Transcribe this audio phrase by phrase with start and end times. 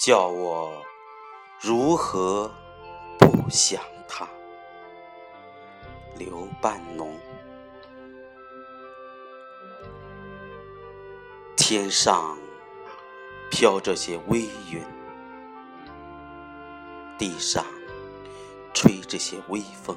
[0.00, 0.82] 叫我
[1.60, 2.50] 如何
[3.18, 4.26] 不想他？
[6.16, 7.14] 刘半农。
[11.54, 12.38] 天上
[13.50, 14.82] 飘着些微云，
[17.18, 17.62] 地上
[18.72, 19.94] 吹着些微风。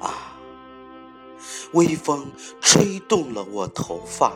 [0.00, 0.36] 啊，
[1.74, 2.26] 微风
[2.60, 4.32] 吹动了我头发，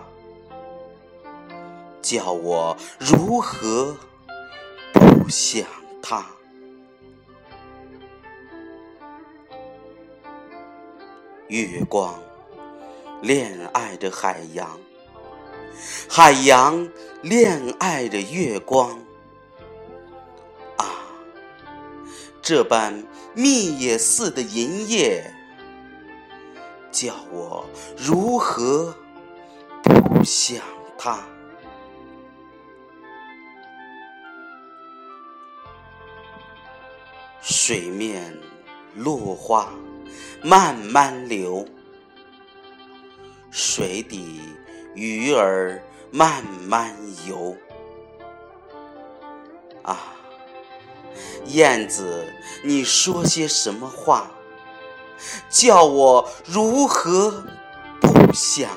[2.01, 3.97] 叫我如何
[4.93, 5.67] 不想
[6.03, 6.27] 他？
[11.49, 12.19] 月光
[13.23, 14.79] 恋爱着海洋。
[16.11, 16.89] 海洋
[17.23, 18.99] 恋爱着月光，
[20.77, 20.85] 啊，
[22.43, 25.33] 这般蜜也似的银叶，
[26.91, 27.65] 叫我
[27.97, 28.95] 如何
[29.85, 30.61] 不想
[30.99, 31.21] 它？
[37.51, 38.37] 水面
[38.95, 39.73] 落花
[40.43, 41.67] 慢慢流，
[43.51, 44.43] 水底。
[44.95, 46.95] 鱼儿慢慢
[47.27, 47.57] 游，
[49.83, 49.99] 啊，
[51.47, 52.27] 燕子，
[52.63, 54.31] 你说些什么话，
[55.49, 57.45] 叫我如何
[57.99, 58.69] 不想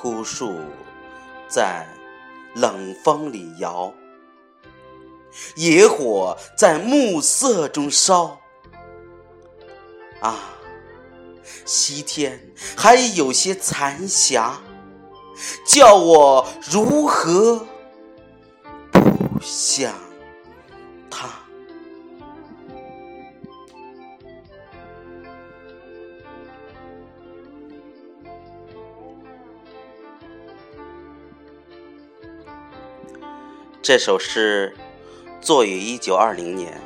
[0.00, 0.58] 枯树
[1.46, 1.86] 在
[2.54, 3.92] 冷风里摇。
[5.56, 8.40] 野火在暮色中烧，
[10.20, 10.38] 啊，
[11.66, 12.40] 西天
[12.74, 14.58] 还有些残霞，
[15.66, 17.66] 叫我如何
[18.90, 19.00] 不
[19.42, 19.92] 想
[33.82, 34.74] 这首诗。
[35.40, 36.78] 作于一九二零年，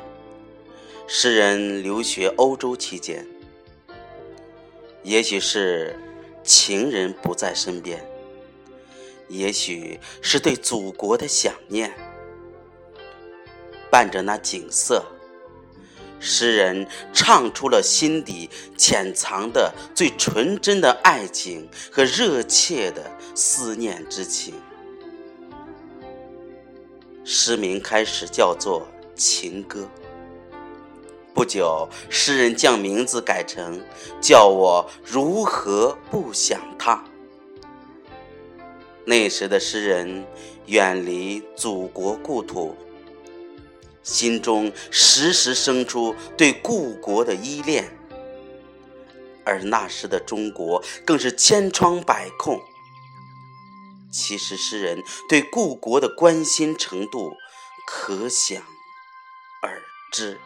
[1.07, 3.27] 诗人留学欧洲期间，
[5.03, 5.99] 也许是
[6.41, 8.01] 情人不在身边，
[9.27, 11.93] 也许是对祖国的想念，
[13.91, 15.03] 伴着那景色，
[16.21, 24.53] 诗人唱出了心底潜藏的最纯真的爱情和热切的思念之情。
[27.27, 28.81] 诗名开始叫做
[29.15, 29.89] 《情歌》，
[31.33, 33.81] 不久，诗人将名字改成
[34.21, 37.03] “叫我如何不想他”。
[39.05, 40.23] 那时的诗人
[40.67, 42.75] 远离祖国故土，
[44.03, 47.89] 心中时时生出对故国的依恋，
[49.43, 52.61] 而那时的中国更是千疮百孔。
[54.17, 57.35] 其实，诗人对故国的关心程度
[57.85, 58.63] 可想
[59.61, 60.39] 而知。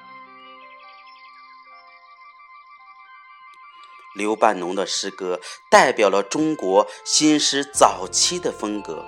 [4.16, 9.06] 刘半农的诗歌代表了中国新诗早期的风格，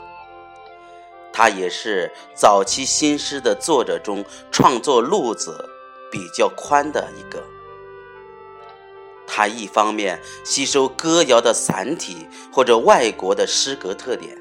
[1.33, 5.67] 他也是早期新诗的作者中创作路子
[6.11, 7.43] 比较宽的一个。
[9.25, 14.40] 他一方面吸收歌谣的散体或者外国的诗歌特点。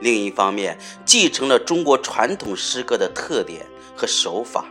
[0.00, 3.66] 另一方面，继承了中国传统诗歌的特点
[3.96, 4.66] 和手法，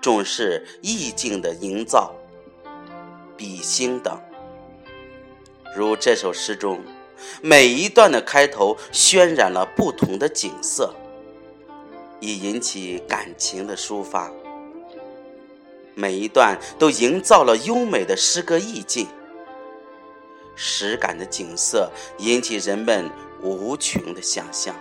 [0.00, 2.14] 重视意境的营造、
[3.36, 4.20] 比兴等。
[5.74, 6.80] 如这首诗中，
[7.40, 10.94] 每一段的开头渲染了不同的景色，
[12.20, 14.30] 以引起感情的抒发；
[15.94, 19.06] 每一段都营造了优美的诗歌意境，
[20.54, 23.10] 实感的景色引起人们。
[23.42, 24.74] 无穷的想象。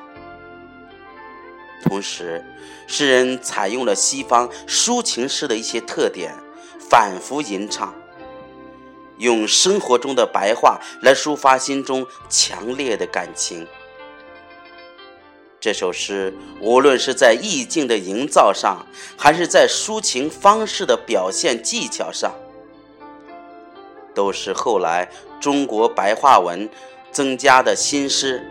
[1.84, 2.46] 同时，
[2.88, 6.34] 诗人采用了西方抒情诗的一些特点，
[6.80, 7.94] 反复吟唱，
[9.18, 13.68] 用生活中的白话来抒发心中强烈的感情。
[15.60, 18.86] 这首诗无论是在意境的营造上，
[19.18, 22.36] 还是在抒情方式的表现技巧上，
[24.14, 25.10] 都是后来
[25.40, 26.70] 中国白话文。
[27.12, 28.46] 增加的新诗，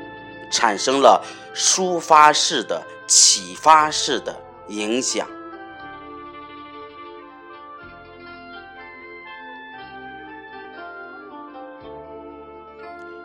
[0.51, 1.25] 产生了
[1.55, 4.35] 抒发式的、启发式的
[4.69, 5.27] 影响。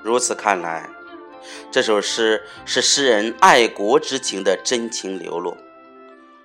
[0.01, 0.87] 如此看来，
[1.71, 5.57] 这首诗是诗人爱国之情的真情流露，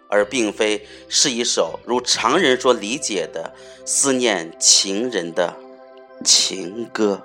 [0.08, 3.54] 而并非是一首如常人所理解的
[3.84, 5.54] 思念情人的
[6.24, 7.22] 情歌。